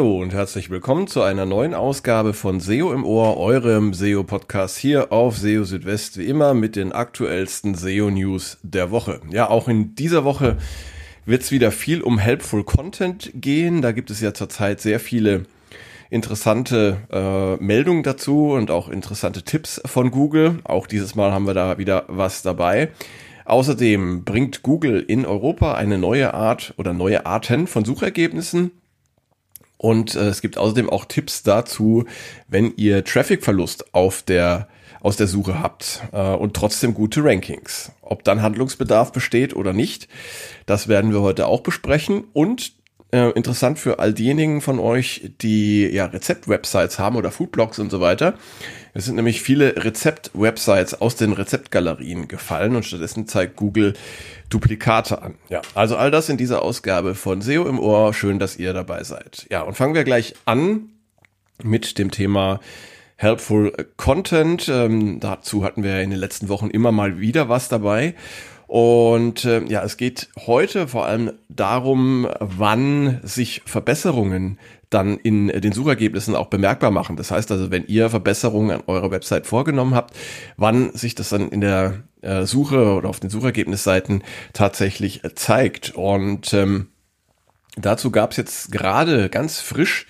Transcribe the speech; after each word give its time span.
Hallo 0.00 0.22
und 0.22 0.32
herzlich 0.32 0.70
willkommen 0.70 1.08
zu 1.08 1.20
einer 1.20 1.44
neuen 1.44 1.74
Ausgabe 1.74 2.32
von 2.32 2.58
SEO 2.58 2.94
im 2.94 3.04
Ohr, 3.04 3.36
eurem 3.36 3.92
SEO-Podcast 3.92 4.78
hier 4.78 5.12
auf 5.12 5.36
SEO 5.36 5.64
Südwest, 5.64 6.16
wie 6.16 6.24
immer 6.24 6.54
mit 6.54 6.74
den 6.74 6.92
aktuellsten 6.92 7.74
SEO-News 7.74 8.56
der 8.62 8.90
Woche. 8.90 9.20
Ja, 9.30 9.50
auch 9.50 9.68
in 9.68 9.94
dieser 9.94 10.24
Woche 10.24 10.56
wird 11.26 11.42
es 11.42 11.52
wieder 11.52 11.70
viel 11.70 12.00
um 12.00 12.16
Helpful 12.16 12.64
Content 12.64 13.30
gehen. 13.34 13.82
Da 13.82 13.92
gibt 13.92 14.10
es 14.10 14.22
ja 14.22 14.32
zurzeit 14.32 14.80
sehr 14.80 15.00
viele 15.00 15.44
interessante 16.08 16.96
äh, 17.12 17.62
Meldungen 17.62 18.02
dazu 18.02 18.52
und 18.52 18.70
auch 18.70 18.88
interessante 18.88 19.42
Tipps 19.42 19.82
von 19.84 20.10
Google. 20.10 20.60
Auch 20.64 20.86
dieses 20.86 21.14
Mal 21.14 21.30
haben 21.30 21.46
wir 21.46 21.52
da 21.52 21.76
wieder 21.76 22.04
was 22.08 22.40
dabei. 22.40 22.88
Außerdem 23.44 24.24
bringt 24.24 24.62
Google 24.62 25.04
in 25.06 25.26
Europa 25.26 25.74
eine 25.74 25.98
neue 25.98 26.32
Art 26.32 26.72
oder 26.78 26.94
neue 26.94 27.26
Arten 27.26 27.66
von 27.66 27.84
Suchergebnissen 27.84 28.70
und 29.80 30.14
äh, 30.14 30.28
es 30.28 30.42
gibt 30.42 30.58
außerdem 30.58 30.90
auch 30.90 31.06
Tipps 31.06 31.42
dazu, 31.42 32.04
wenn 32.48 32.74
ihr 32.76 33.02
Traffic-Verlust 33.02 33.94
auf 33.94 34.22
der 34.22 34.68
aus 35.00 35.16
der 35.16 35.26
Suche 35.26 35.58
habt 35.58 36.02
äh, 36.12 36.34
und 36.34 36.52
trotzdem 36.52 36.92
gute 36.92 37.24
Rankings. 37.24 37.90
Ob 38.02 38.22
dann 38.22 38.42
Handlungsbedarf 38.42 39.10
besteht 39.12 39.56
oder 39.56 39.72
nicht, 39.72 40.06
das 40.66 40.86
werden 40.88 41.14
wir 41.14 41.22
heute 41.22 41.46
auch 41.46 41.62
besprechen. 41.62 42.24
Und 42.34 42.74
äh, 43.12 43.30
interessant 43.30 43.78
für 43.78 43.98
all 43.98 44.12
diejenigen 44.12 44.60
von 44.60 44.78
euch, 44.78 45.32
die 45.40 45.86
ja 45.86 46.06
Rezept-Websites 46.06 46.98
haben 46.98 47.16
oder 47.16 47.30
Foodblogs 47.30 47.78
und 47.78 47.90
so 47.90 48.00
weiter. 48.00 48.34
Es 48.94 49.04
sind 49.04 49.16
nämlich 49.16 49.42
viele 49.42 49.84
Rezept-Websites 49.84 51.00
aus 51.00 51.16
den 51.16 51.32
Rezeptgalerien 51.32 52.28
gefallen 52.28 52.76
und 52.76 52.84
stattdessen 52.84 53.26
zeigt 53.26 53.56
Google 53.56 53.94
Duplikate 54.48 55.22
an. 55.22 55.34
Ja, 55.48 55.62
also 55.74 55.96
all 55.96 56.10
das 56.10 56.28
in 56.28 56.36
dieser 56.36 56.62
Ausgabe 56.62 57.14
von 57.14 57.40
SEO 57.42 57.66
im 57.68 57.78
Ohr. 57.78 58.14
Schön, 58.14 58.38
dass 58.38 58.56
ihr 58.56 58.72
dabei 58.72 59.04
seid. 59.04 59.46
Ja, 59.50 59.62
und 59.62 59.74
fangen 59.74 59.94
wir 59.94 60.04
gleich 60.04 60.34
an 60.44 60.90
mit 61.62 61.98
dem 61.98 62.10
Thema 62.10 62.60
Helpful 63.16 63.72
Content. 63.96 64.68
Ähm, 64.68 65.20
dazu 65.20 65.62
hatten 65.62 65.82
wir 65.82 66.00
in 66.00 66.10
den 66.10 66.18
letzten 66.18 66.48
Wochen 66.48 66.70
immer 66.70 66.90
mal 66.90 67.20
wieder 67.20 67.48
was 67.48 67.68
dabei. 67.68 68.14
Und 68.70 69.44
äh, 69.46 69.64
ja, 69.64 69.82
es 69.82 69.96
geht 69.96 70.28
heute 70.46 70.86
vor 70.86 71.04
allem 71.04 71.32
darum, 71.48 72.28
wann 72.38 73.18
sich 73.24 73.62
Verbesserungen 73.66 74.60
dann 74.90 75.16
in 75.16 75.48
den 75.48 75.72
Suchergebnissen 75.72 76.36
auch 76.36 76.46
bemerkbar 76.46 76.92
machen. 76.92 77.16
Das 77.16 77.32
heißt 77.32 77.50
also, 77.50 77.72
wenn 77.72 77.86
ihr 77.86 78.10
Verbesserungen 78.10 78.70
an 78.70 78.84
eurer 78.86 79.10
Website 79.10 79.48
vorgenommen 79.48 79.96
habt, 79.96 80.16
wann 80.56 80.92
sich 80.92 81.16
das 81.16 81.30
dann 81.30 81.48
in 81.48 81.60
der 81.60 82.04
äh, 82.22 82.44
Suche 82.44 82.94
oder 82.94 83.08
auf 83.08 83.18
den 83.18 83.28
Suchergebnisseiten 83.28 84.22
tatsächlich 84.52 85.22
zeigt. 85.34 85.96
Und 85.96 86.54
ähm, 86.54 86.90
dazu 87.76 88.12
gab 88.12 88.30
es 88.30 88.36
jetzt 88.36 88.70
gerade 88.70 89.30
ganz 89.30 89.58
frisch 89.58 90.06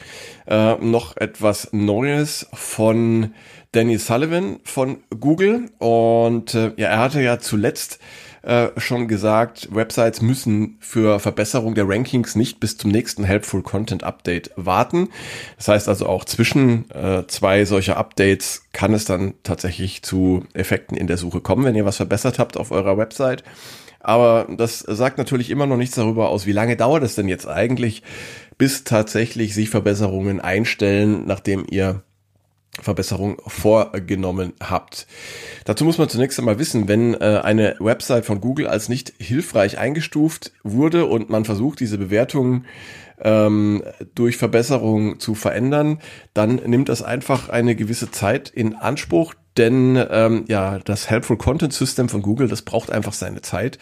äh, 0.47 0.75
noch 0.75 1.17
etwas 1.17 1.73
Neues 1.73 2.47
von 2.53 3.33
Danny 3.73 3.99
Sullivan 3.99 4.61
von 4.65 4.99
Google. 5.19 5.71
Und 5.79 6.55
äh, 6.55 6.73
ja, 6.77 6.89
er 6.89 6.99
hatte 6.99 7.23
ja 7.23 7.39
zuletzt 7.39 7.99
äh, 8.43 8.69
schon 8.79 9.07
gesagt, 9.07 9.69
Websites 9.71 10.23
müssen 10.23 10.79
für 10.81 11.21
Verbesserung 11.21 11.75
der 11.75 11.89
Rankings 11.89 12.37
nicht 12.37 12.59
bis 12.59 12.77
zum 12.77 12.91
nächsten 12.91 13.25
Helpful 13.25 13.63
Content 13.63 14.03
Update 14.03 14.51
warten. 14.57 15.09
Das 15.57 15.69
heißt 15.69 15.89
also 15.89 16.07
auch 16.07 16.25
zwischen 16.25 16.91
äh, 16.91 17.27
zwei 17.27 17.65
solcher 17.65 17.97
Updates 17.97 18.63
kann 18.73 18.95
es 18.95 19.05
dann 19.05 19.35
tatsächlich 19.43 20.03
zu 20.03 20.45
Effekten 20.55 20.97
in 20.97 21.07
der 21.07 21.19
Suche 21.19 21.41
kommen, 21.41 21.65
wenn 21.65 21.77
ihr 21.77 21.85
was 21.85 21.99
verbessert 21.99 22.39
habt 22.39 22.57
auf 22.57 22.71
eurer 22.71 22.97
Website. 22.97 23.45
Aber 24.01 24.49
das 24.57 24.79
sagt 24.79 25.19
natürlich 25.19 25.51
immer 25.51 25.67
noch 25.67 25.77
nichts 25.77 25.97
darüber 25.97 26.31
aus, 26.31 26.47
wie 26.47 26.53
lange 26.53 26.77
dauert 26.77 27.03
es 27.03 27.15
denn 27.15 27.29
jetzt 27.29 27.47
eigentlich, 27.47 28.03
bis 28.57 28.85
tatsächlich 28.85 29.55
sich 29.55 29.69
Verbesserungen 29.69 30.41
einstellen, 30.41 31.25
nachdem 31.27 31.67
ihr 31.69 32.03
Verbesserung 32.81 33.37
vorgenommen 33.47 34.53
habt. 34.61 35.07
Dazu 35.65 35.85
muss 35.85 35.99
man 35.99 36.09
zunächst 36.09 36.39
einmal 36.39 36.59
wissen, 36.59 36.89
wenn 36.89 37.15
äh, 37.15 37.41
eine 37.43 37.77
Website 37.81 38.25
von 38.25 38.41
Google 38.41 38.67
als 38.67 38.89
nicht 38.89 39.13
hilfreich 39.19 39.79
eingestuft 39.79 40.53
wurde 40.63 41.07
und 41.07 41.31
man 41.31 41.45
versucht, 41.45 41.81
diese 41.81 41.99
Bewertungen 41.99 42.67
ähm, 43.21 43.83
durch 44.15 44.37
Verbesserung 44.37 45.19
zu 45.19 45.35
verändern, 45.35 45.99
dann 46.33 46.57
nimmt 46.57 46.89
das 46.89 47.03
einfach 47.03 47.49
eine 47.49 47.75
gewisse 47.75 48.11
Zeit 48.11 48.49
in 48.49 48.75
Anspruch, 48.77 49.35
denn 49.57 50.03
ähm, 50.11 50.45
ja, 50.49 50.79
das 50.79 51.11
Helpful 51.11 51.37
Content 51.37 51.73
System 51.73 52.09
von 52.09 52.23
Google, 52.23 52.49
das 52.49 52.63
braucht 52.63 52.91
einfach 52.91 53.13
seine 53.13 53.43
Zeit, 53.43 53.79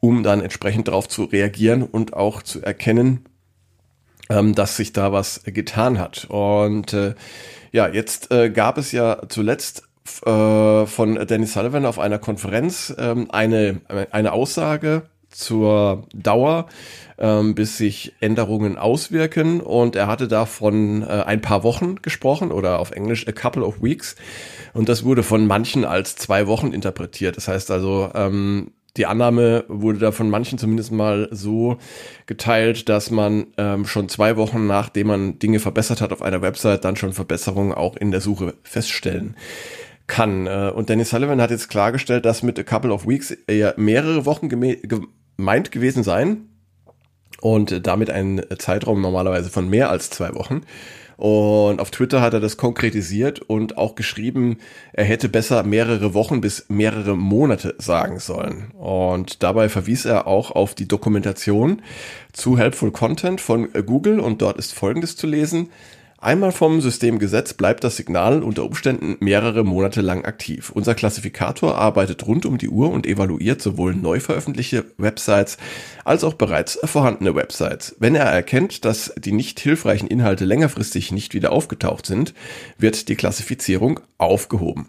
um 0.00 0.22
dann 0.22 0.40
entsprechend 0.40 0.88
darauf 0.88 1.08
zu 1.08 1.24
reagieren 1.24 1.82
und 1.82 2.12
auch 2.12 2.42
zu 2.42 2.62
erkennen, 2.62 3.24
ähm, 4.28 4.54
dass 4.54 4.76
sich 4.76 4.92
da 4.92 5.12
was 5.12 5.42
getan 5.44 5.98
hat. 5.98 6.26
Und 6.28 6.92
äh, 6.92 7.14
ja, 7.72 7.88
jetzt 7.88 8.30
äh, 8.32 8.50
gab 8.50 8.78
es 8.78 8.92
ja 8.92 9.22
zuletzt 9.28 9.82
äh, 10.24 10.86
von 10.86 11.26
Danny 11.26 11.46
Sullivan 11.46 11.84
auf 11.84 11.98
einer 11.98 12.18
Konferenz 12.18 12.94
ähm, 12.98 13.30
eine, 13.30 13.80
eine 14.10 14.32
Aussage 14.32 15.02
zur 15.30 16.06
Dauer, 16.14 16.66
ähm, 17.18 17.54
bis 17.54 17.76
sich 17.76 18.14
Änderungen 18.20 18.78
auswirken. 18.78 19.60
Und 19.60 19.96
er 19.96 20.06
hatte 20.06 20.28
da 20.28 20.46
von 20.46 21.02
äh, 21.02 21.06
ein 21.26 21.40
paar 21.40 21.62
Wochen 21.62 21.96
gesprochen 21.96 22.52
oder 22.52 22.78
auf 22.78 22.90
Englisch 22.90 23.28
a 23.28 23.32
couple 23.32 23.64
of 23.64 23.82
weeks. 23.82 24.16
Und 24.72 24.88
das 24.88 25.04
wurde 25.04 25.22
von 25.22 25.46
manchen 25.46 25.84
als 25.84 26.16
zwei 26.16 26.46
Wochen 26.46 26.72
interpretiert. 26.72 27.36
Das 27.36 27.48
heißt 27.48 27.70
also, 27.70 28.10
ähm, 28.14 28.72
die 28.96 29.06
Annahme 29.06 29.64
wurde 29.68 29.98
da 29.98 30.12
von 30.12 30.30
manchen 30.30 30.58
zumindest 30.58 30.92
mal 30.92 31.28
so 31.30 31.78
geteilt, 32.26 32.88
dass 32.88 33.10
man 33.10 33.48
ähm, 33.56 33.86
schon 33.86 34.08
zwei 34.08 34.36
Wochen 34.36 34.66
nachdem 34.66 35.08
man 35.08 35.38
Dinge 35.38 35.60
verbessert 35.60 36.00
hat 36.00 36.12
auf 36.12 36.22
einer 36.22 36.42
Website, 36.42 36.84
dann 36.84 36.96
schon 36.96 37.12
Verbesserungen 37.12 37.72
auch 37.72 37.96
in 37.96 38.10
der 38.10 38.20
Suche 38.20 38.54
feststellen 38.62 39.36
kann. 40.06 40.46
Äh, 40.46 40.72
und 40.74 40.88
Dennis 40.88 41.10
Sullivan 41.10 41.40
hat 41.40 41.50
jetzt 41.50 41.68
klargestellt, 41.68 42.24
dass 42.24 42.42
mit 42.42 42.58
a 42.58 42.62
couple 42.62 42.92
of 42.92 43.06
weeks 43.06 43.30
eher 43.46 43.74
mehrere 43.76 44.24
Wochen 44.24 44.48
gemeint 44.48 45.70
gewesen 45.70 46.02
seien 46.02 46.48
und 47.40 47.86
damit 47.86 48.10
ein 48.10 48.42
Zeitraum 48.58 49.00
normalerweise 49.00 49.50
von 49.50 49.68
mehr 49.68 49.90
als 49.90 50.10
zwei 50.10 50.34
Wochen. 50.34 50.62
Und 51.16 51.80
auf 51.80 51.90
Twitter 51.90 52.20
hat 52.20 52.34
er 52.34 52.40
das 52.40 52.58
konkretisiert 52.58 53.40
und 53.40 53.78
auch 53.78 53.94
geschrieben, 53.94 54.58
er 54.92 55.04
hätte 55.04 55.28
besser 55.28 55.62
mehrere 55.62 56.12
Wochen 56.12 56.40
bis 56.40 56.66
mehrere 56.68 57.16
Monate 57.16 57.74
sagen 57.78 58.18
sollen. 58.18 58.70
Und 58.72 59.42
dabei 59.42 59.68
verwies 59.68 60.04
er 60.04 60.26
auch 60.26 60.50
auf 60.50 60.74
die 60.74 60.88
Dokumentation 60.88 61.82
zu 62.32 62.58
Helpful 62.58 62.90
Content 62.90 63.40
von 63.40 63.72
Google 63.72 64.20
und 64.20 64.42
dort 64.42 64.58
ist 64.58 64.74
Folgendes 64.74 65.16
zu 65.16 65.26
lesen. 65.26 65.70
Einmal 66.18 66.50
vom 66.50 66.80
System 66.80 67.18
gesetzt 67.18 67.58
bleibt 67.58 67.84
das 67.84 67.96
Signal 67.96 68.42
unter 68.42 68.64
Umständen 68.64 69.16
mehrere 69.20 69.64
Monate 69.64 70.00
lang 70.00 70.24
aktiv. 70.24 70.70
Unser 70.70 70.94
Klassifikator 70.94 71.76
arbeitet 71.76 72.26
rund 72.26 72.46
um 72.46 72.56
die 72.56 72.70
Uhr 72.70 72.90
und 72.90 73.06
evaluiert 73.06 73.60
sowohl 73.60 73.94
neu 73.94 74.18
veröffentlichte 74.20 74.86
Websites 74.96 75.58
als 76.04 76.24
auch 76.24 76.34
bereits 76.34 76.78
vorhandene 76.84 77.34
Websites. 77.34 77.96
Wenn 77.98 78.14
er 78.14 78.24
erkennt, 78.24 78.86
dass 78.86 79.12
die 79.18 79.32
nicht 79.32 79.60
hilfreichen 79.60 80.08
Inhalte 80.08 80.46
längerfristig 80.46 81.12
nicht 81.12 81.34
wieder 81.34 81.52
aufgetaucht 81.52 82.06
sind, 82.06 82.32
wird 82.78 83.08
die 83.08 83.16
Klassifizierung 83.16 84.00
aufgehoben. 84.16 84.88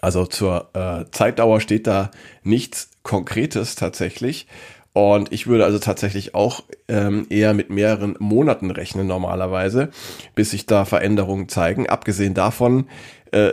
Also 0.00 0.24
zur 0.26 0.70
äh, 0.74 1.10
Zeitdauer 1.10 1.60
steht 1.60 1.88
da 1.88 2.12
nichts 2.44 2.90
Konkretes 3.02 3.74
tatsächlich. 3.74 4.46
Und 4.98 5.32
ich 5.32 5.46
würde 5.46 5.64
also 5.64 5.78
tatsächlich 5.78 6.34
auch 6.34 6.64
ähm, 6.88 7.28
eher 7.30 7.54
mit 7.54 7.70
mehreren 7.70 8.16
Monaten 8.18 8.72
rechnen 8.72 9.06
normalerweise, 9.06 9.90
bis 10.34 10.50
sich 10.50 10.66
da 10.66 10.84
Veränderungen 10.84 11.48
zeigen. 11.48 11.88
Abgesehen 11.88 12.34
davon 12.34 12.88
äh, 13.30 13.52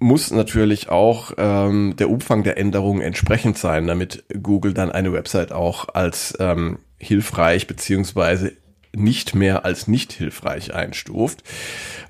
muss 0.00 0.30
natürlich 0.32 0.90
auch 0.90 1.32
ähm, 1.38 1.94
der 1.96 2.10
Umfang 2.10 2.42
der 2.42 2.58
Änderungen 2.58 3.00
entsprechend 3.00 3.56
sein, 3.56 3.86
damit 3.86 4.24
Google 4.42 4.74
dann 4.74 4.92
eine 4.92 5.14
Website 5.14 5.50
auch 5.50 5.88
als 5.94 6.36
ähm, 6.40 6.78
hilfreich 6.98 7.66
beziehungsweise 7.66 8.52
nicht 8.94 9.34
mehr 9.34 9.64
als 9.64 9.88
nicht 9.88 10.12
hilfreich 10.12 10.74
einstuft, 10.74 11.42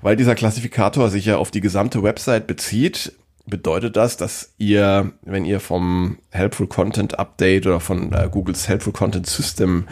weil 0.01 0.17
dieser 0.17 0.35
Klassifikator 0.35 1.09
sich 1.09 1.25
ja 1.25 1.37
auf 1.37 1.51
die 1.51 1.61
gesamte 1.61 2.03
Website 2.03 2.47
bezieht, 2.47 3.13
bedeutet 3.45 3.97
das, 3.97 4.15
dass 4.17 4.53
ihr, 4.57 5.11
wenn 5.23 5.45
ihr 5.45 5.59
vom 5.59 6.17
Helpful 6.29 6.67
Content 6.67 7.19
Update 7.19 7.67
oder 7.67 7.79
von 7.79 8.13
äh, 8.13 8.29
Googles 8.31 8.67
Helpful 8.69 8.93
Content 8.93 9.27
System 9.27 9.87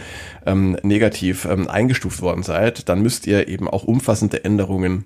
ähm, 0.45 0.77
negativ 0.83 1.45
ähm, 1.45 1.68
eingestuft 1.68 2.21
worden 2.21 2.44
seid, 2.44 2.88
dann 2.88 3.01
müsst 3.01 3.27
ihr 3.27 3.48
eben 3.48 3.68
auch 3.68 3.83
umfassende 3.83 4.44
Änderungen 4.45 5.06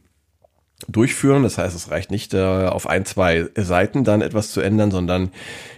durchführen. 0.87 1.43
Das 1.43 1.57
heißt, 1.57 1.75
es 1.75 1.89
reicht 1.89 2.11
nicht 2.11 2.33
äh, 2.33 2.67
auf 2.67 2.87
ein, 2.87 3.05
zwei 3.05 3.47
Seiten 3.55 4.03
dann 4.03 4.21
etwas 4.21 4.51
zu 4.51 4.61
ändern, 4.61 4.91
sondern 4.91 5.31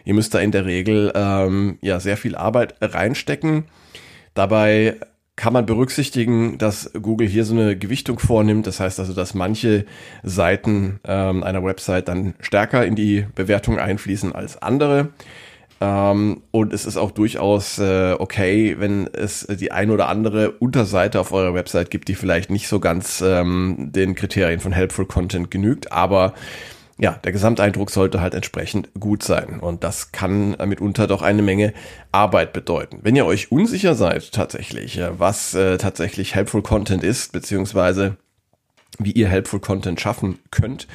ihr 0.03 0.13
müsst 0.13 0.33
da 0.33 0.39
in 0.39 0.51
der 0.51 0.65
Regel 0.65 1.13
ähm, 1.15 1.77
ja 1.81 1.99
sehr 1.99 2.17
viel 2.17 2.35
Arbeit 2.35 2.75
reinstecken. 2.81 3.65
Dabei 4.33 4.97
kann 5.38 5.54
man 5.54 5.68
berücksichtigen, 5.68 6.57
dass 6.57 6.92
Google 7.00 7.28
hier 7.28 7.45
so 7.45 7.54
eine 7.54 7.78
Gewichtung 7.78 8.18
vornimmt. 8.19 8.68
Das 8.68 8.80
heißt 8.80 9.00
also, 9.00 9.13
dass 9.13 9.36
manche 9.36 9.86
Seiten 10.24 11.00
ähm, 11.06 11.44
einer 11.44 11.63
Website 11.63 12.07
dann 12.07 12.34
stärker 12.39 12.86
in 12.86 12.95
die 12.95 13.25
Bewertung 13.36 13.78
einfließen 13.78 14.34
als 14.34 14.62
andere. 14.62 15.10
Ähm, 15.80 16.42
und 16.50 16.74
es 16.74 16.88
ist 16.88 16.98
auch 16.98 17.12
durchaus 17.12 17.78
äh, 17.78 18.16
okay, 18.18 18.78
wenn 18.80 19.07
es 19.13 19.45
die 19.48 19.72
ein 19.72 19.92
oder 19.92 20.10
andere 20.10 20.51
Unterseite 20.54 21.19
auf 21.19 21.31
eurer 21.31 21.54
Website 21.54 21.92
gibt, 21.92 22.07
die 22.07 22.16
vielleicht 22.16 22.50
nicht 22.50 22.68
so 22.68 22.80
ganz 22.80 23.24
ähm, 23.25 23.92
den 23.92 24.16
Kriterien 24.16 24.60
von 24.60 24.72
Helpful 24.72 25.06
Content 25.06 25.51
genügt, 25.51 25.92
aber 25.92 26.34
ja, 26.99 27.11
der 27.23 27.31
Gesamteindruck 27.31 27.91
sollte 27.91 28.21
halt 28.21 28.33
entsprechend 28.33 28.89
gut 28.99 29.23
sein. 29.23 29.59
Und 29.59 29.83
das 29.83 30.11
kann 30.11 30.57
mitunter 30.65 31.07
doch 31.07 31.21
eine 31.21 31.44
Menge 31.44 31.73
Arbeit 32.11 32.53
bedeuten. 32.53 32.99
Wenn 33.03 33.15
ihr 33.15 33.25
euch 33.25 33.51
unsicher 33.51 33.94
seid 33.94 34.31
tatsächlich, 34.31 34.99
was 35.17 35.53
äh, 35.53 35.77
tatsächlich 35.77 36.33
Helpful 36.33 36.63
Content 36.63 37.03
ist, 37.03 37.33
beziehungsweise 37.33 38.17
wie 38.97 39.11
ihr 39.11 39.27
Helpful 39.27 39.59
Content 39.59 40.01
schaffen 40.01 40.39
könnt, 40.49 40.88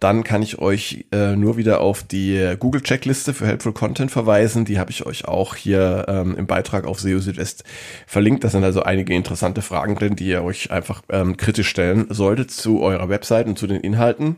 dann 0.00 0.24
kann 0.24 0.42
ich 0.42 0.58
euch 0.58 1.06
äh, 1.10 1.36
nur 1.36 1.56
wieder 1.56 1.80
auf 1.80 2.02
die 2.02 2.54
Google 2.58 2.82
Checkliste 2.82 3.32
für 3.32 3.46
Helpful 3.46 3.72
Content 3.72 4.10
verweisen. 4.10 4.64
Die 4.64 4.78
habe 4.78 4.90
ich 4.90 5.06
euch 5.06 5.26
auch 5.26 5.54
hier 5.54 6.04
ähm, 6.08 6.36
im 6.36 6.46
Beitrag 6.46 6.84
auf 6.86 7.00
SEO 7.00 7.20
Südwest 7.20 7.64
verlinkt. 8.06 8.44
Da 8.44 8.48
sind 8.48 8.64
also 8.64 8.82
einige 8.82 9.14
interessante 9.14 9.62
Fragen 9.62 9.94
drin, 9.94 10.16
die 10.16 10.26
ihr 10.26 10.42
euch 10.42 10.70
einfach 10.70 11.02
ähm, 11.08 11.36
kritisch 11.36 11.68
stellen 11.68 12.06
solltet 12.10 12.50
zu 12.50 12.82
eurer 12.82 13.08
Website 13.08 13.46
und 13.46 13.58
zu 13.58 13.66
den 13.66 13.80
Inhalten. 13.80 14.36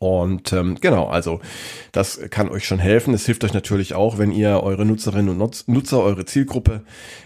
Und 0.00 0.52
ähm, 0.52 0.76
genau, 0.80 1.08
also 1.08 1.40
das 1.90 2.20
kann 2.30 2.48
euch 2.48 2.64
schon 2.64 2.78
helfen. 2.78 3.14
Es 3.14 3.26
hilft 3.26 3.42
euch 3.42 3.52
natürlich 3.52 3.94
auch, 3.94 4.16
wenn 4.16 4.30
ihr 4.30 4.62
eure 4.62 4.84
Nutzerinnen 4.84 5.40
und 5.40 5.68
Nutzer, 5.68 6.00
eure 6.00 6.24
Zielgruppe 6.24 6.82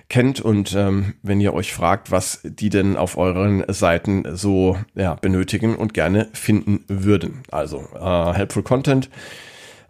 kennt 0.09 0.41
und 0.41 0.75
ähm, 0.75 1.15
wenn 1.23 1.41
ihr 1.41 1.53
euch 1.53 1.75
fragt, 1.75 2.11
was 2.11 2.41
die 2.45 2.71
denn 2.71 2.97
auf 2.97 3.19
euren 3.19 3.63
Seiten 3.69 4.25
so 4.35 4.79
ja, 4.95 5.17
benötigen 5.17 5.77
und 5.77 5.93
gerne 5.93 6.29
finden 6.33 6.85
würden. 6.89 7.43
Also 7.51 7.89
äh, 7.95 8.33
Helpful 8.33 8.63
Content, 8.63 9.11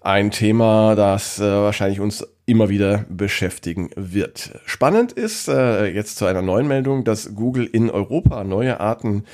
ein 0.01 0.33
Thema, 0.33 0.97
das 0.97 1.39
äh, 1.39 1.45
wahrscheinlich 1.45 2.01
uns 2.01 2.27
immer 2.47 2.69
wieder 2.69 3.05
beschäftigen 3.09 3.91
wird. 3.95 4.59
Spannend 4.67 5.13
ist 5.13 5.47
äh, 5.47 5.87
jetzt 5.87 6.17
zu 6.17 6.27
einer 6.27 6.43
neuen 6.43 6.67
Meldung, 6.67 7.05
dass 7.05 7.37
Google 7.37 7.65
in 7.65 7.91
Europa 7.91 8.43
neue 8.43 8.81
Arten 8.81 9.25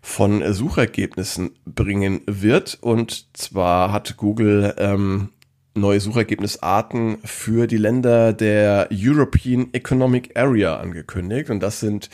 von 0.00 0.52
Suchergebnissen 0.52 1.50
bringen 1.64 2.20
wird. 2.26 2.78
Und 2.80 3.28
zwar 3.36 3.92
hat 3.92 4.16
Google 4.16 4.74
ähm, 4.78 5.30
neue 5.74 6.00
Suchergebnisarten 6.00 7.18
für 7.24 7.66
die 7.66 7.76
Länder 7.76 8.32
der 8.32 8.88
European 8.92 9.68
Economic 9.72 10.36
Area 10.36 10.76
angekündigt. 10.76 11.50
Und 11.50 11.60
das 11.60 11.80
sind 11.80 12.10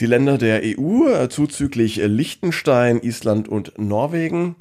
die 0.00 0.06
Länder 0.06 0.38
der 0.38 0.62
EU, 0.64 1.08
äh, 1.08 1.28
zuzüglich 1.28 1.96
Liechtenstein, 1.96 3.00
Island 3.00 3.48
und 3.48 3.78
Norwegen. 3.78 4.56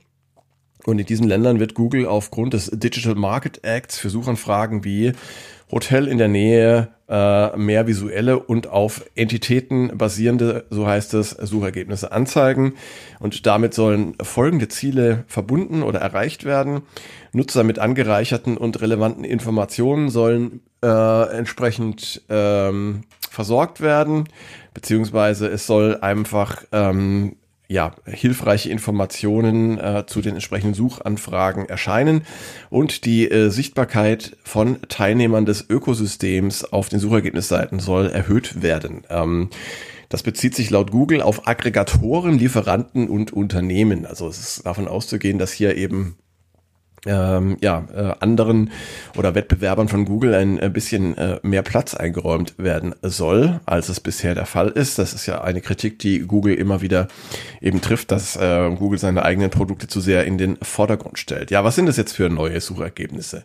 Und 0.86 1.00
in 1.00 1.06
diesen 1.06 1.28
Ländern 1.28 1.60
wird 1.60 1.76
Google 1.76 2.08
aufgrund 2.08 2.54
des 2.54 2.72
Digital 2.74 3.16
Market 3.16 3.64
Acts 3.64 4.00
für 4.00 4.10
Suchanfragen 4.10 4.84
wie 4.84 5.14
Hotel 5.72 6.08
in 6.08 6.18
der 6.18 6.28
Nähe, 6.28 6.90
äh, 7.08 7.58
mehr 7.58 7.88
visuelle 7.88 8.40
und 8.40 8.68
auf 8.68 9.06
Entitäten 9.16 9.98
basierende, 9.98 10.66
so 10.70 10.88
heißt 10.88 11.14
es, 11.14 11.32
Suchergebnisse 11.32 12.12
anzeigen. 12.12 12.74
Und 13.20 13.46
damit 13.46 13.74
sollen 13.74 14.16
folgende 14.22 14.68
Ziele 14.68 15.24
verbunden 15.28 15.84
oder 15.84 16.00
erreicht 16.00 16.46
werden. 16.46 16.82
Nutzer 17.34 17.64
mit 17.64 17.80
angereicherten 17.80 18.58
und 18.58 18.82
relevanten 18.82 19.24
Informationen 19.24 20.10
sollen 20.10 20.62
äh, 20.84 21.38
entsprechend 21.38 22.22
ähm, 22.30 23.04
versorgt 23.30 23.82
werden, 23.82 24.26
beziehungsweise 24.74 25.48
es 25.48 25.68
soll 25.68 25.98
einfach 26.02 26.64
ähm, 26.72 27.36
ja, 27.72 27.96
hilfreiche 28.06 28.70
Informationen 28.70 29.80
äh, 29.80 30.04
zu 30.06 30.20
den 30.22 30.34
entsprechenden 30.34 30.74
Suchanfragen 30.74 31.70
erscheinen 31.70 32.24
und 32.70 33.06
die 33.06 33.32
äh, 33.32 33.50
Sichtbarkeit 33.50 34.36
von 34.44 34.82
Teilnehmern 34.90 35.46
des 35.46 35.70
Ökosystems 35.70 36.66
auf 36.66 36.90
den 36.90 37.00
Suchergebnisseiten 37.00 37.80
soll 37.80 38.08
erhöht 38.08 38.62
werden. 38.62 39.04
Ähm, 39.10 39.50
das 40.10 40.22
bezieht 40.22 40.54
sich 40.54 40.70
laut 40.70 40.92
Google 40.92 41.22
auf 41.22 41.48
Aggregatoren, 41.48 42.38
Lieferanten 42.38 43.08
und 43.08 43.32
Unternehmen. 43.32 44.06
Also 44.06 44.28
es 44.28 44.40
ist 44.40 44.66
davon 44.66 44.90
auszugehen, 44.90 45.38
dass 45.38 45.54
hier 45.54 45.78
eben 45.78 46.18
ähm, 47.06 47.58
ja, 47.62 47.84
äh, 47.96 48.14
anderen 48.20 48.72
oder 49.18 49.34
Wettbewerbern 49.34 49.88
von 49.88 50.06
Google 50.06 50.36
ein, 50.36 50.60
ein 50.60 50.72
bisschen 50.72 51.18
äh, 51.18 51.40
mehr 51.42 51.64
Platz 51.64 51.96
eingeräumt 51.96 52.54
werden 52.58 52.94
soll, 53.02 53.60
als 53.66 53.90
es 53.90 54.00
bisher 54.00 54.36
der 54.36 54.46
Fall 54.46 54.70
ist. 54.70 55.00
Das 55.00 55.14
ist 55.14 55.26
ja 55.26 55.42
eine 55.42 55.62
Kritik, 55.62 55.98
die 56.00 56.20
Google 56.20 56.54
immer 56.54 56.82
wieder 56.82 57.08
eben 57.60 57.82
trifft, 57.82 58.12
dass 58.12 58.36
äh, 58.36 58.70
Google 58.76 59.00
seine 59.00 59.24
eigenen 59.24 59.50
Produkte 59.50 59.88
zu 59.88 60.00
sehr 60.00 60.26
in 60.26 60.38
den 60.38 60.58
Vordergrund 60.62 61.18
stellt. 61.18 61.50
Ja, 61.50 61.64
was 61.64 61.76
sind 61.76 61.88
das 61.88 61.98
jetzt 61.98 62.14
für 62.14 62.30
neue 62.30 62.62
Suchergebnisse 62.62 63.44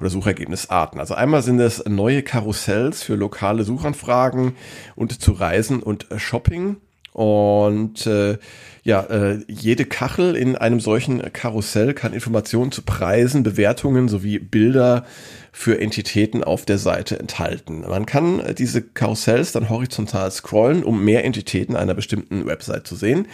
oder 0.00 0.08
Suchergebnisarten? 0.08 0.98
Also 0.98 1.14
einmal 1.14 1.42
sind 1.42 1.60
es 1.60 1.84
neue 1.86 2.22
Karussells 2.22 3.02
für 3.02 3.16
lokale 3.16 3.64
Suchanfragen 3.64 4.56
und 4.96 5.20
zu 5.20 5.32
Reisen 5.32 5.82
und 5.82 6.06
Shopping. 6.16 6.76
Und 7.12 8.08
äh, 8.08 8.38
ja, 8.84 9.00
äh, 9.04 9.38
jede 9.48 9.86
Kachel 9.86 10.36
in 10.36 10.56
einem 10.56 10.78
solchen 10.78 11.32
Karussell 11.32 11.94
kann 11.94 12.12
Informationen 12.12 12.70
zu 12.70 12.82
Preisen, 12.82 13.42
Bewertungen 13.42 14.08
sowie 14.08 14.38
Bilder 14.38 15.06
für 15.52 15.80
Entitäten 15.80 16.44
auf 16.44 16.66
der 16.66 16.76
Seite 16.76 17.18
enthalten. 17.18 17.80
Man 17.88 18.04
kann 18.04 18.42
diese 18.58 18.82
Karussells 18.82 19.52
dann 19.52 19.70
horizontal 19.70 20.30
scrollen, 20.30 20.84
um 20.84 21.02
mehr 21.02 21.24
Entitäten 21.24 21.76
einer 21.76 21.94
bestimmten 21.94 22.44
Website 22.44 22.86
zu 22.86 22.94
sehen. 22.94 23.26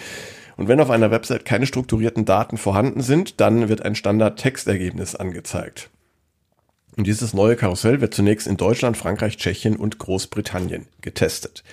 Und 0.56 0.68
wenn 0.68 0.78
auf 0.78 0.90
einer 0.90 1.10
Website 1.10 1.44
keine 1.44 1.66
strukturierten 1.66 2.24
Daten 2.24 2.56
vorhanden 2.56 3.00
sind, 3.00 3.40
dann 3.40 3.68
wird 3.68 3.82
ein 3.82 3.96
Standard-Textergebnis 3.96 5.16
angezeigt. 5.16 5.90
Und 6.96 7.06
dieses 7.06 7.34
neue 7.34 7.56
Karussell 7.56 8.00
wird 8.00 8.14
zunächst 8.14 8.46
in 8.46 8.56
Deutschland, 8.56 8.96
Frankreich, 8.96 9.36
Tschechien 9.36 9.76
und 9.76 9.98
Großbritannien 9.98 10.86
getestet. 11.00 11.64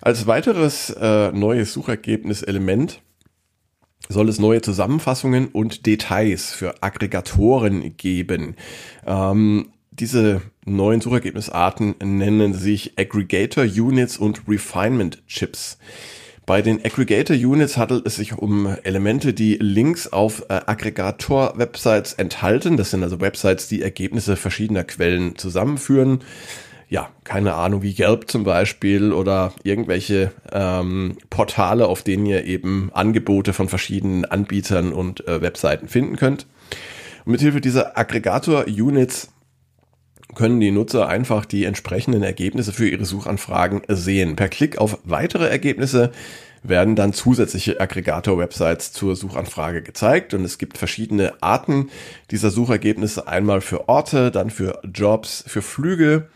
Als 0.00 0.26
weiteres 0.26 0.90
äh, 0.90 1.32
neues 1.32 1.72
Suchergebniselement 1.72 3.00
soll 4.08 4.28
es 4.28 4.38
neue 4.38 4.62
Zusammenfassungen 4.62 5.48
und 5.48 5.86
Details 5.86 6.52
für 6.52 6.82
Aggregatoren 6.82 7.96
geben. 7.96 8.56
Ähm, 9.06 9.70
diese 9.90 10.40
neuen 10.64 11.00
Suchergebnisarten 11.00 11.96
nennen 12.02 12.54
sich 12.54 12.98
Aggregator 12.98 13.64
Units 13.64 14.16
und 14.16 14.42
Refinement 14.48 15.26
Chips. 15.26 15.78
Bei 16.46 16.62
den 16.62 16.82
Aggregator 16.82 17.36
Units 17.36 17.76
handelt 17.76 18.06
es 18.06 18.16
sich 18.16 18.32
um 18.32 18.74
Elemente, 18.84 19.34
die 19.34 19.56
Links 19.60 20.10
auf 20.10 20.46
äh, 20.48 20.60
Aggregator-Websites 20.64 22.14
enthalten. 22.14 22.78
Das 22.78 22.90
sind 22.90 23.02
also 23.02 23.20
Websites, 23.20 23.68
die 23.68 23.82
Ergebnisse 23.82 24.36
verschiedener 24.36 24.84
Quellen 24.84 25.36
zusammenführen 25.36 26.20
ja, 26.88 27.10
keine 27.24 27.54
Ahnung, 27.54 27.82
wie 27.82 27.94
Yelp 27.94 28.30
zum 28.30 28.44
Beispiel 28.44 29.12
oder 29.12 29.52
irgendwelche 29.62 30.32
ähm, 30.52 31.18
Portale, 31.28 31.86
auf 31.86 32.02
denen 32.02 32.24
ihr 32.24 32.44
eben 32.44 32.90
Angebote 32.94 33.52
von 33.52 33.68
verschiedenen 33.68 34.24
Anbietern 34.24 34.92
und 34.92 35.26
äh, 35.28 35.42
Webseiten 35.42 35.88
finden 35.88 36.16
könnt. 36.16 36.46
Und 37.24 37.32
mithilfe 37.32 37.60
dieser 37.60 37.98
Aggregator-Units 37.98 39.30
können 40.34 40.60
die 40.60 40.70
Nutzer 40.70 41.08
einfach 41.08 41.44
die 41.44 41.64
entsprechenden 41.64 42.22
Ergebnisse 42.22 42.72
für 42.72 42.88
ihre 42.88 43.04
Suchanfragen 43.04 43.82
sehen. 43.88 44.36
Per 44.36 44.48
Klick 44.48 44.78
auf 44.78 44.98
weitere 45.04 45.48
Ergebnisse 45.48 46.12
werden 46.62 46.96
dann 46.96 47.12
zusätzliche 47.12 47.80
Aggregator-Websites 47.80 48.92
zur 48.92 49.14
Suchanfrage 49.14 49.82
gezeigt 49.82 50.32
und 50.34 50.44
es 50.44 50.58
gibt 50.58 50.78
verschiedene 50.78 51.42
Arten 51.42 51.90
dieser 52.30 52.50
Suchergebnisse. 52.50 53.28
Einmal 53.28 53.60
für 53.60 53.88
Orte, 53.88 54.30
dann 54.30 54.50
für 54.50 54.80
Jobs, 54.92 55.44
für 55.46 55.62
Flüge 55.62 56.28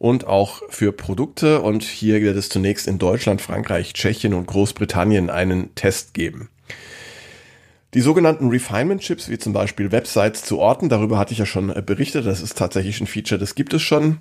und 0.00 0.26
auch 0.26 0.62
für 0.70 0.92
Produkte. 0.92 1.60
Und 1.60 1.84
hier 1.84 2.20
wird 2.22 2.36
es 2.36 2.48
zunächst 2.48 2.88
in 2.88 2.98
Deutschland, 2.98 3.42
Frankreich, 3.42 3.92
Tschechien 3.92 4.32
und 4.34 4.46
Großbritannien 4.46 5.28
einen 5.28 5.74
Test 5.74 6.14
geben. 6.14 6.48
Die 7.92 8.00
sogenannten 8.00 8.48
Refinement 8.48 9.02
Chips, 9.02 9.28
wie 9.28 9.38
zum 9.38 9.52
Beispiel 9.52 9.92
Websites 9.92 10.42
zu 10.42 10.58
Orten, 10.58 10.88
darüber 10.88 11.18
hatte 11.18 11.32
ich 11.32 11.38
ja 11.38 11.46
schon 11.46 11.74
berichtet, 11.84 12.24
das 12.24 12.40
ist 12.40 12.56
tatsächlich 12.56 13.00
ein 13.00 13.06
Feature, 13.06 13.38
das 13.38 13.54
gibt 13.54 13.74
es 13.74 13.82
schon, 13.82 14.18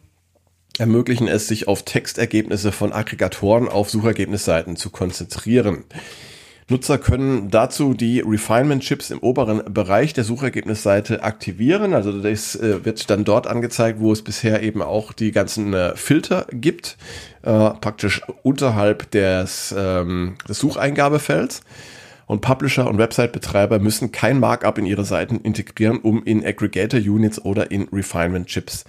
ermöglichen 0.80 1.28
es, 1.28 1.48
sich 1.48 1.68
auf 1.68 1.84
Textergebnisse 1.84 2.72
von 2.72 2.92
Aggregatoren 2.92 3.70
auf 3.70 3.90
Suchergebnisseiten 3.90 4.76
zu 4.76 4.90
konzentrieren. 4.90 5.86
Nutzer 6.70 7.00
können 7.00 7.50
dazu 7.50 7.96
die 7.96 8.20
Refinement 8.20 8.84
Chips 8.84 9.10
im 9.10 9.20
oberen 9.20 9.74
Bereich 9.74 10.14
der 10.14 10.24
Suchergebnisseite 10.24 11.24
aktivieren. 11.24 11.96
Also 11.96 12.22
das 12.22 12.56
äh, 12.56 12.86
wird 12.86 13.10
dann 13.10 13.26
dort 13.26 13.48
angezeigt, 13.48 14.00
wo 14.00 14.12
es 14.12 14.22
bisher 14.22 14.62
eben 14.62 14.84
auch 14.84 15.12
die 15.12 15.32
ganzen 15.32 15.74
äh, 15.74 15.96
Filter 15.96 16.46
gibt, 16.52 16.98
äh, 17.42 17.72
praktisch 17.72 18.22
unterhalb 18.44 19.10
des, 19.12 19.74
ähm, 19.76 20.36
des 20.48 20.60
Sucheingabefelds. 20.60 21.62
Und 22.28 22.42
Publisher 22.42 22.88
und 22.88 23.00
Website-Betreiber 23.00 23.80
müssen 23.80 24.12
kein 24.12 24.40
Markup 24.40 24.78
in 24.78 24.86
ihre 24.86 25.04
Seiten 25.04 25.38
integrieren, 25.38 25.98
um 25.98 26.24
in 26.24 26.46
Aggregator 26.46 27.00
Units 27.00 27.44
oder 27.44 27.72
in 27.72 27.88
Refinement 27.92 28.46
Chips 28.46 28.86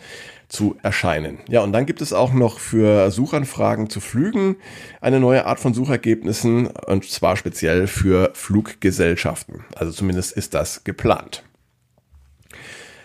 zu 0.50 0.76
erscheinen. 0.82 1.38
Ja, 1.48 1.60
und 1.62 1.72
dann 1.72 1.86
gibt 1.86 2.02
es 2.02 2.12
auch 2.12 2.32
noch 2.32 2.58
für 2.58 3.10
Suchanfragen 3.10 3.88
zu 3.88 4.00
Flügen 4.00 4.56
eine 5.00 5.20
neue 5.20 5.46
Art 5.46 5.60
von 5.60 5.72
Suchergebnissen 5.72 6.66
und 6.66 7.08
zwar 7.08 7.36
speziell 7.36 7.86
für 7.86 8.32
Fluggesellschaften. 8.34 9.64
Also 9.76 9.92
zumindest 9.92 10.32
ist 10.32 10.52
das 10.52 10.84
geplant. 10.84 11.44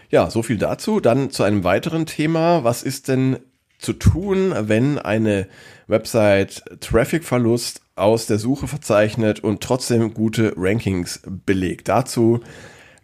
Ja, 0.10 0.30
so 0.30 0.42
viel 0.44 0.58
dazu. 0.58 1.00
Dann 1.00 1.30
zu 1.30 1.44
einem 1.44 1.64
weiteren 1.64 2.08
Thema. 2.08 2.64
Was 2.64 2.84
ist 2.84 3.08
denn 3.08 3.38
zu 3.78 3.94
tun, 3.94 4.54
wenn 4.58 4.98
eine 4.98 5.48
Website 5.88 6.64
Traffic-Verlust 6.82 7.82
aus 7.96 8.26
der 8.26 8.40
Suche 8.40 8.68
verzeichnet 8.68 9.42
und 9.42 9.62
trotzdem 9.62 10.16
gute 10.16 10.54
Rankings 10.58 11.22
belegt? 11.46 11.90
Dazu 11.90 12.40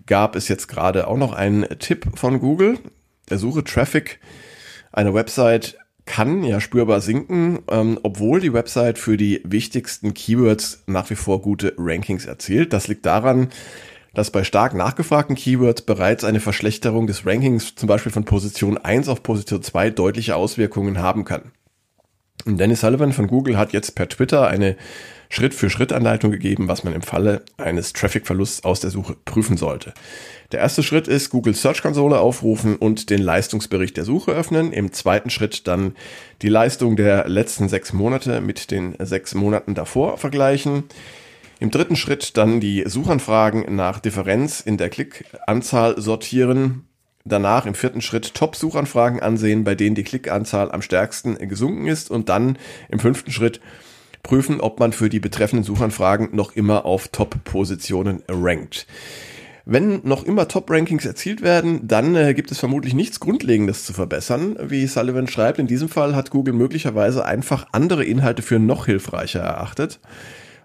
gab 0.07 0.35
es 0.35 0.47
jetzt 0.47 0.67
gerade 0.67 1.07
auch 1.07 1.17
noch 1.17 1.33
einen 1.33 1.67
Tipp 1.77 2.07
von 2.15 2.39
Google. 2.39 2.79
Der 3.31 3.37
Suche 3.37 3.63
Traffic 3.63 4.19
einer 4.91 5.13
Website 5.13 5.77
kann 6.05 6.43
ja 6.43 6.59
spürbar 6.59 6.99
sinken, 6.99 7.59
ähm, 7.69 7.97
obwohl 8.03 8.41
die 8.41 8.51
Website 8.51 8.99
für 8.99 9.15
die 9.15 9.41
wichtigsten 9.45 10.13
Keywords 10.13 10.83
nach 10.85 11.09
wie 11.09 11.15
vor 11.15 11.41
gute 11.41 11.73
Rankings 11.77 12.25
erzielt. 12.25 12.73
Das 12.73 12.89
liegt 12.89 13.05
daran, 13.05 13.47
dass 14.13 14.31
bei 14.31 14.43
stark 14.43 14.73
nachgefragten 14.73 15.37
Keywords 15.37 15.83
bereits 15.83 16.25
eine 16.25 16.41
Verschlechterung 16.41 17.07
des 17.07 17.25
Rankings 17.25 17.75
zum 17.75 17.87
Beispiel 17.87 18.11
von 18.11 18.25
Position 18.25 18.77
1 18.77 19.07
auf 19.07 19.23
Position 19.23 19.63
2 19.63 19.91
deutliche 19.91 20.35
Auswirkungen 20.35 20.99
haben 20.99 21.23
kann. 21.23 21.53
Dennis 22.45 22.81
Sullivan 22.81 23.13
von 23.13 23.27
Google 23.27 23.57
hat 23.57 23.73
jetzt 23.73 23.95
per 23.95 24.09
Twitter 24.09 24.47
eine 24.47 24.75
Schritt-für-Schritt-Anleitung 25.29 26.31
gegeben, 26.31 26.67
was 26.67 26.83
man 26.83 26.93
im 26.93 27.01
Falle 27.01 27.43
eines 27.57 27.93
Traffic-Verlusts 27.93 28.65
aus 28.65 28.81
der 28.81 28.89
Suche 28.89 29.15
prüfen 29.23 29.55
sollte. 29.55 29.93
Der 30.51 30.59
erste 30.59 30.83
Schritt 30.83 31.07
ist 31.07 31.29
Google 31.29 31.55
Search 31.55 31.81
Konsole 31.81 32.19
aufrufen 32.19 32.75
und 32.75 33.09
den 33.09 33.21
Leistungsbericht 33.21 33.95
der 33.95 34.03
Suche 34.03 34.31
öffnen. 34.31 34.73
Im 34.73 34.91
zweiten 34.91 35.29
Schritt 35.29 35.67
dann 35.67 35.95
die 36.41 36.49
Leistung 36.49 36.97
der 36.97 37.29
letzten 37.29 37.69
sechs 37.69 37.93
Monate 37.93 38.41
mit 38.41 38.71
den 38.71 38.95
sechs 38.99 39.33
Monaten 39.33 39.73
davor 39.73 40.17
vergleichen. 40.17 40.83
Im 41.61 41.71
dritten 41.71 41.95
Schritt 41.95 42.35
dann 42.37 42.59
die 42.59 42.83
Suchanfragen 42.85 43.73
nach 43.75 43.99
Differenz 43.99 44.59
in 44.59 44.77
der 44.77 44.89
Klickanzahl 44.89 46.01
sortieren. 46.01 46.87
Danach 47.25 47.65
im 47.65 47.75
vierten 47.75 48.01
Schritt 48.01 48.33
Top-Suchanfragen 48.33 49.19
ansehen, 49.21 49.63
bei 49.63 49.75
denen 49.75 49.95
die 49.95 50.03
Klickanzahl 50.03 50.71
am 50.71 50.81
stärksten 50.81 51.37
gesunken 51.47 51.87
ist. 51.87 52.09
Und 52.09 52.29
dann 52.29 52.57
im 52.89 52.99
fünften 52.99 53.31
Schritt 53.31 53.61
prüfen, 54.23 54.61
ob 54.61 54.79
man 54.79 54.93
für 54.93 55.09
die 55.09 55.19
betreffenden 55.19 55.63
Suchanfragen 55.63 56.29
noch 56.31 56.55
immer 56.55 56.85
auf 56.85 57.07
Top-Positionen 57.09 58.23
rankt. 58.27 58.87
Wenn 59.65 60.01
noch 60.03 60.23
immer 60.23 60.47
Top-Rankings 60.47 61.05
erzielt 61.05 61.41
werden, 61.43 61.87
dann 61.87 62.15
äh, 62.15 62.33
gibt 62.33 62.51
es 62.51 62.59
vermutlich 62.59 62.95
nichts 62.95 63.19
Grundlegendes 63.19 63.85
zu 63.85 63.93
verbessern. 63.93 64.57
Wie 64.59 64.87
Sullivan 64.87 65.27
schreibt, 65.27 65.59
in 65.59 65.67
diesem 65.67 65.87
Fall 65.87 66.15
hat 66.15 66.31
Google 66.31 66.55
möglicherweise 66.55 67.25
einfach 67.25 67.67
andere 67.71 68.03
Inhalte 68.03 68.41
für 68.41 68.57
noch 68.57 68.87
hilfreicher 68.87 69.41
erachtet. 69.41 69.99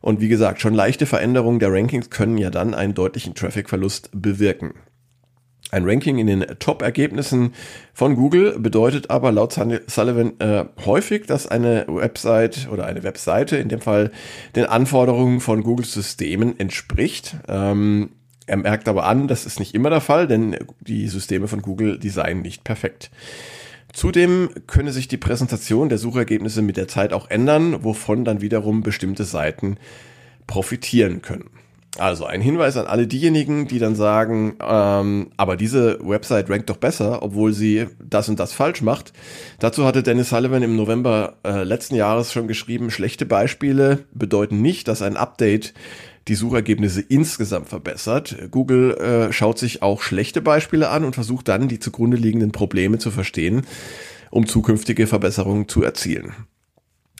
Und 0.00 0.20
wie 0.20 0.28
gesagt, 0.28 0.60
schon 0.60 0.72
leichte 0.72 1.04
Veränderungen 1.04 1.58
der 1.58 1.72
Rankings 1.72 2.10
können 2.10 2.38
ja 2.38 2.50
dann 2.50 2.74
einen 2.74 2.94
deutlichen 2.94 3.34
Traffic-Verlust 3.34 4.10
bewirken. 4.12 4.72
Ein 5.76 5.84
Ranking 5.84 6.16
in 6.16 6.26
den 6.26 6.46
Top-Ergebnissen 6.58 7.52
von 7.92 8.16
Google 8.16 8.58
bedeutet 8.58 9.10
aber 9.10 9.30
laut 9.30 9.52
Sullivan 9.52 10.40
äh, 10.40 10.64
häufig, 10.86 11.26
dass 11.26 11.46
eine 11.46 11.84
Website 11.86 12.68
oder 12.72 12.86
eine 12.86 13.02
Webseite 13.02 13.58
in 13.58 13.68
dem 13.68 13.82
Fall 13.82 14.10
den 14.54 14.64
Anforderungen 14.64 15.40
von 15.40 15.62
Googles 15.62 15.92
Systemen 15.92 16.58
entspricht. 16.58 17.36
Ähm, 17.46 18.08
er 18.46 18.56
merkt 18.56 18.88
aber 18.88 19.04
an, 19.04 19.28
das 19.28 19.44
ist 19.44 19.58
nicht 19.58 19.74
immer 19.74 19.90
der 19.90 20.00
Fall, 20.00 20.26
denn 20.26 20.56
die 20.80 21.08
Systeme 21.08 21.46
von 21.46 21.60
Google 21.60 21.98
designen 21.98 22.40
nicht 22.40 22.64
perfekt. 22.64 23.10
Zudem 23.92 24.48
könne 24.66 24.92
sich 24.92 25.08
die 25.08 25.18
Präsentation 25.18 25.90
der 25.90 25.98
Suchergebnisse 25.98 26.62
mit 26.62 26.78
der 26.78 26.88
Zeit 26.88 27.12
auch 27.12 27.28
ändern, 27.28 27.84
wovon 27.84 28.24
dann 28.24 28.40
wiederum 28.40 28.80
bestimmte 28.80 29.24
Seiten 29.24 29.76
profitieren 30.46 31.20
können. 31.20 31.50
Also 31.98 32.26
ein 32.26 32.42
Hinweis 32.42 32.76
an 32.76 32.86
alle 32.86 33.06
diejenigen, 33.06 33.68
die 33.68 33.78
dann 33.78 33.94
sagen, 33.94 34.56
ähm, 34.60 35.30
aber 35.36 35.56
diese 35.56 35.98
Website 36.02 36.50
rankt 36.50 36.68
doch 36.68 36.76
besser, 36.76 37.22
obwohl 37.22 37.52
sie 37.52 37.86
das 37.98 38.28
und 38.28 38.38
das 38.38 38.52
falsch 38.52 38.82
macht. 38.82 39.12
Dazu 39.58 39.86
hatte 39.86 40.02
Dennis 40.02 40.28
Sullivan 40.28 40.62
im 40.62 40.76
November 40.76 41.38
äh, 41.44 41.64
letzten 41.64 41.94
Jahres 41.94 42.32
schon 42.32 42.48
geschrieben, 42.48 42.90
schlechte 42.90 43.24
Beispiele 43.24 44.00
bedeuten 44.12 44.60
nicht, 44.60 44.88
dass 44.88 45.00
ein 45.00 45.16
Update 45.16 45.72
die 46.28 46.34
Suchergebnisse 46.34 47.00
insgesamt 47.00 47.68
verbessert. 47.68 48.36
Google 48.50 48.96
äh, 48.96 49.32
schaut 49.32 49.58
sich 49.58 49.82
auch 49.82 50.02
schlechte 50.02 50.42
Beispiele 50.42 50.90
an 50.90 51.04
und 51.04 51.14
versucht 51.14 51.48
dann, 51.48 51.68
die 51.68 51.78
zugrunde 51.78 52.16
liegenden 52.16 52.52
Probleme 52.52 52.98
zu 52.98 53.10
verstehen, 53.10 53.62
um 54.30 54.46
zukünftige 54.46 55.06
Verbesserungen 55.06 55.68
zu 55.68 55.82
erzielen. 55.82 56.34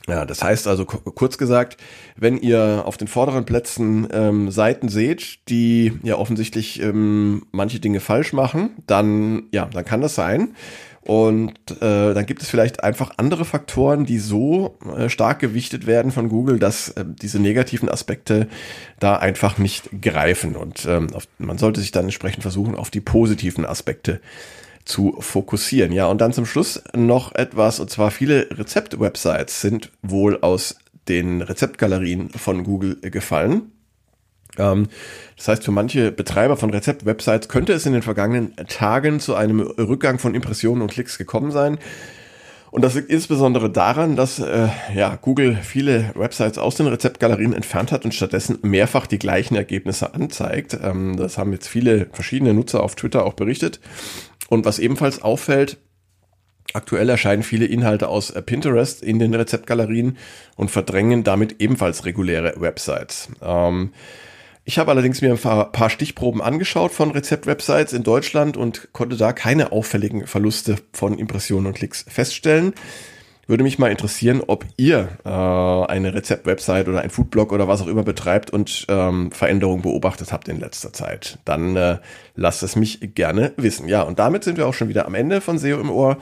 Ja, 0.09 0.25
das 0.25 0.41
heißt 0.41 0.67
also 0.67 0.85
kurz 0.85 1.37
gesagt, 1.37 1.75
wenn 2.15 2.37
ihr 2.37 2.83
auf 2.85 2.95
den 2.95 3.09
vorderen 3.09 3.43
Plätzen 3.43 4.07
ähm, 4.13 4.51
Seiten 4.51 4.87
seht, 4.87 5.39
die 5.49 5.99
ja 6.01 6.15
offensichtlich 6.15 6.81
ähm, 6.81 7.45
manche 7.51 7.81
Dinge 7.81 7.99
falsch 7.99 8.31
machen, 8.31 8.69
dann 8.87 9.43
ja, 9.51 9.65
dann 9.65 9.83
kann 9.83 9.99
das 9.99 10.15
sein. 10.15 10.55
Und 11.01 11.53
äh, 11.81 12.13
dann 12.13 12.25
gibt 12.25 12.41
es 12.41 12.49
vielleicht 12.49 12.83
einfach 12.83 13.11
andere 13.15 13.45
Faktoren, 13.45 14.05
die 14.05 14.19
so 14.19 14.77
äh, 14.97 15.07
stark 15.07 15.39
gewichtet 15.39 15.87
werden 15.87 16.11
von 16.11 16.27
Google, 16.27 16.59
dass 16.59 16.89
äh, 16.89 17.05
diese 17.07 17.39
negativen 17.39 17.87
Aspekte 17.87 18.47
da 18.99 19.15
einfach 19.15 19.57
nicht 19.57 20.01
greifen. 20.01 20.57
Und 20.57 20.85
ähm, 20.85 21.07
auf, 21.13 21.27
man 21.37 21.57
sollte 21.57 21.79
sich 21.79 21.91
dann 21.91 22.05
entsprechend 22.05 22.41
versuchen, 22.43 22.75
auf 22.75 22.89
die 22.89 22.99
positiven 22.99 23.65
Aspekte 23.65 24.19
zu 24.87 25.17
fokussieren. 25.19 25.91
Ja, 25.91 26.07
und 26.07 26.21
dann 26.21 26.33
zum 26.33 26.45
Schluss 26.45 26.81
noch 26.95 27.35
etwas, 27.35 27.79
und 27.79 27.89
zwar 27.89 28.11
viele 28.11 28.47
Rezept-Websites 28.57 29.61
sind 29.61 29.91
wohl 30.01 30.39
aus 30.41 30.77
den 31.07 31.41
Rezeptgalerien 31.41 32.29
von 32.29 32.63
Google 32.63 32.97
gefallen. 33.01 33.71
Ähm, 34.57 34.87
das 35.35 35.47
heißt, 35.49 35.63
für 35.63 35.71
manche 35.71 36.11
Betreiber 36.11 36.57
von 36.57 36.69
Rezept-Websites 36.69 37.49
könnte 37.49 37.73
es 37.73 37.85
in 37.85 37.93
den 37.93 38.01
vergangenen 38.01 38.55
Tagen 38.67 39.19
zu 39.19 39.35
einem 39.35 39.61
Rückgang 39.61 40.19
von 40.19 40.35
Impressionen 40.35 40.81
und 40.81 40.91
Klicks 40.91 41.17
gekommen 41.17 41.51
sein. 41.51 41.77
Und 42.69 42.83
das 42.83 42.95
liegt 42.95 43.09
insbesondere 43.09 43.69
daran, 43.69 44.15
dass 44.15 44.39
äh, 44.39 44.67
ja, 44.93 45.17
Google 45.21 45.55
viele 45.55 46.11
Websites 46.15 46.57
aus 46.57 46.75
den 46.75 46.87
Rezeptgalerien 46.87 47.53
entfernt 47.53 47.91
hat 47.91 48.03
und 48.03 48.13
stattdessen 48.13 48.59
mehrfach 48.61 49.07
die 49.07 49.19
gleichen 49.19 49.55
Ergebnisse 49.55 50.13
anzeigt. 50.13 50.77
Ähm, 50.83 51.15
das 51.17 51.37
haben 51.37 51.53
jetzt 51.53 51.67
viele 51.67 52.07
verschiedene 52.11 52.53
Nutzer 52.53 52.83
auf 52.83 52.95
Twitter 52.95 53.25
auch 53.25 53.33
berichtet. 53.33 53.79
Und 54.49 54.65
was 54.65 54.79
ebenfalls 54.79 55.21
auffällt, 55.21 55.77
aktuell 56.73 57.09
erscheinen 57.09 57.43
viele 57.43 57.65
Inhalte 57.65 58.07
aus 58.09 58.31
äh, 58.31 58.41
Pinterest 58.41 59.03
in 59.03 59.19
den 59.19 59.33
Rezeptgalerien 59.33 60.17
und 60.55 60.71
verdrängen 60.71 61.23
damit 61.23 61.55
ebenfalls 61.59 62.05
reguläre 62.05 62.53
Websites. 62.57 63.29
Ähm, 63.41 63.93
ich 64.65 64.77
habe 64.77 64.91
allerdings 64.91 65.21
mir 65.21 65.31
ein 65.31 65.71
paar 65.71 65.89
Stichproben 65.89 66.41
angeschaut 66.41 66.91
von 66.91 67.11
Rezept-Websites 67.11 67.93
in 67.93 68.03
Deutschland 68.03 68.57
und 68.57 68.89
konnte 68.91 69.15
da 69.15 69.31
keine 69.31 69.71
auffälligen 69.71 70.27
Verluste 70.27 70.75
von 70.91 71.17
Impressionen 71.17 71.67
und 71.67 71.73
Klicks 71.73 72.03
feststellen. 72.09 72.73
Würde 73.47 73.63
mich 73.63 73.79
mal 73.79 73.89
interessieren, 73.89 74.41
ob 74.45 74.65
ihr 74.75 75.07
äh, 75.23 75.29
eine 75.29 76.13
Rezept-Website 76.13 76.89
oder 76.89 76.99
ein 76.99 77.09
Foodblog 77.09 77.53
oder 77.53 77.69
was 77.69 77.81
auch 77.81 77.87
immer 77.87 78.03
betreibt 78.03 78.51
und 78.51 78.85
ähm, 78.89 79.31
Veränderungen 79.31 79.83
beobachtet 79.83 80.33
habt 80.33 80.49
in 80.49 80.59
letzter 80.59 80.91
Zeit. 80.91 81.39
Dann 81.45 81.77
äh, 81.77 81.99
lasst 82.35 82.61
es 82.61 82.75
mich 82.75 83.15
gerne 83.15 83.53
wissen. 83.55 83.87
Ja, 83.87 84.01
und 84.01 84.19
damit 84.19 84.43
sind 84.43 84.57
wir 84.57 84.67
auch 84.67 84.73
schon 84.73 84.89
wieder 84.89 85.05
am 85.05 85.15
Ende 85.15 85.39
von 85.39 85.57
SEO 85.59 85.79
im 85.79 85.89
Ohr. 85.89 86.17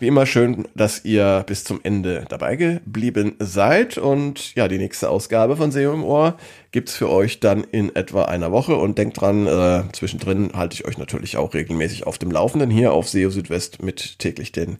Wie 0.00 0.08
immer 0.08 0.24
schön, 0.24 0.66
dass 0.74 1.04
ihr 1.04 1.44
bis 1.46 1.64
zum 1.64 1.80
Ende 1.82 2.24
dabei 2.28 2.56
geblieben 2.56 3.36
seid. 3.38 3.98
Und 3.98 4.54
ja, 4.54 4.66
die 4.66 4.78
nächste 4.78 5.10
Ausgabe 5.10 5.56
von 5.56 5.70
SEO 5.70 5.92
im 5.92 6.02
Ohr 6.02 6.36
gibt's 6.72 6.96
für 6.96 7.10
euch 7.10 7.40
dann 7.40 7.62
in 7.62 7.94
etwa 7.94 8.24
einer 8.24 8.52
Woche. 8.52 8.74
Und 8.74 8.96
denkt 8.96 9.20
dran, 9.20 9.46
äh, 9.46 9.82
zwischendrin 9.92 10.50
halte 10.54 10.74
ich 10.74 10.86
euch 10.86 10.96
natürlich 10.96 11.36
auch 11.36 11.52
regelmäßig 11.52 12.06
auf 12.06 12.16
dem 12.16 12.30
Laufenden 12.30 12.70
hier 12.70 12.92
auf 12.92 13.08
SEO 13.08 13.28
Südwest 13.28 13.82
mit 13.82 14.18
täglich 14.18 14.50
den 14.50 14.78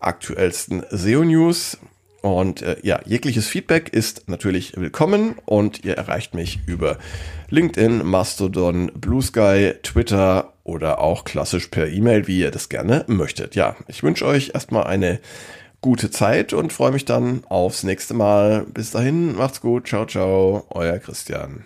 aktuellsten 0.00 0.84
SEO-News. 0.90 1.78
Und 2.22 2.62
äh, 2.62 2.76
ja, 2.82 3.00
jegliches 3.04 3.46
Feedback 3.46 3.90
ist 3.90 4.28
natürlich 4.28 4.76
willkommen 4.76 5.36
und 5.44 5.84
ihr 5.84 5.94
erreicht 5.94 6.34
mich 6.34 6.58
über 6.66 6.98
LinkedIn, 7.50 8.04
Mastodon, 8.04 8.90
Blue 8.94 9.22
Sky, 9.22 9.74
Twitter 9.82 10.52
oder 10.64 10.98
auch 11.00 11.24
klassisch 11.24 11.68
per 11.68 11.88
E-Mail, 11.88 12.26
wie 12.26 12.40
ihr 12.40 12.50
das 12.50 12.68
gerne 12.68 13.04
möchtet. 13.06 13.54
Ja, 13.54 13.76
ich 13.86 14.02
wünsche 14.02 14.26
euch 14.26 14.50
erstmal 14.54 14.84
eine 14.84 15.20
gute 15.80 16.10
Zeit 16.10 16.52
und 16.52 16.72
freue 16.72 16.90
mich 16.90 17.04
dann 17.04 17.44
aufs 17.48 17.84
nächste 17.84 18.14
Mal. 18.14 18.66
Bis 18.74 18.90
dahin, 18.90 19.36
macht's 19.36 19.60
gut, 19.60 19.86
ciao, 19.86 20.04
ciao, 20.06 20.66
euer 20.70 20.98
Christian. 20.98 21.64